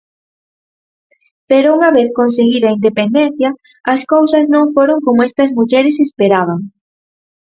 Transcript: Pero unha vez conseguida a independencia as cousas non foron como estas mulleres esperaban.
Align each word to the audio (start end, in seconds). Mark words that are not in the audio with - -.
Pero 1.49 1.67
unha 1.77 1.89
vez 1.97 2.09
conseguida 2.19 2.65
a 2.67 2.75
independencia 2.79 3.49
as 3.93 4.01
cousas 4.13 4.45
non 4.53 4.65
foron 4.75 4.97
como 5.05 5.19
estas 5.29 5.49
mulleres 5.57 5.97
esperaban. 6.07 6.59